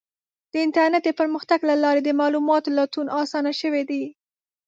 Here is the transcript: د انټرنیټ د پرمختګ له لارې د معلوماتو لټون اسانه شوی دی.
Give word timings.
د 0.51 0.53
انټرنیټ 0.65 1.03
د 1.05 1.09
پرمختګ 1.19 1.59
له 1.69 1.75
لارې 1.83 2.01
د 2.03 2.09
معلوماتو 2.19 2.69
لټون 2.77 3.07
اسانه 3.21 3.51
شوی 3.61 3.83
دی. 3.89 4.03